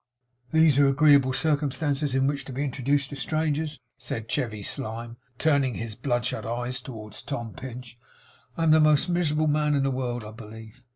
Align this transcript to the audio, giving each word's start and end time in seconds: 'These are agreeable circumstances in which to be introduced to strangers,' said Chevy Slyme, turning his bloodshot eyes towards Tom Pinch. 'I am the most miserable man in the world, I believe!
'These 0.51 0.79
are 0.79 0.87
agreeable 0.87 1.31
circumstances 1.31 2.15
in 2.15 2.25
which 2.25 2.43
to 2.43 2.51
be 2.51 2.63
introduced 2.63 3.11
to 3.11 3.15
strangers,' 3.15 3.79
said 3.99 4.27
Chevy 4.27 4.63
Slyme, 4.63 5.17
turning 5.37 5.75
his 5.75 5.93
bloodshot 5.93 6.43
eyes 6.43 6.81
towards 6.81 7.21
Tom 7.21 7.53
Pinch. 7.53 7.99
'I 8.57 8.63
am 8.63 8.71
the 8.71 8.79
most 8.79 9.09
miserable 9.09 9.45
man 9.45 9.75
in 9.75 9.83
the 9.83 9.91
world, 9.91 10.23
I 10.23 10.31
believe! 10.31 10.85